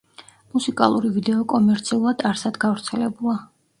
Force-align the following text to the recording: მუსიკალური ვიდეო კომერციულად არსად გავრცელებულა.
მუსიკალური 0.55 1.11
ვიდეო 1.17 1.43
კომერციულად 1.55 2.25
არსად 2.31 2.59
გავრცელებულა. 2.65 3.37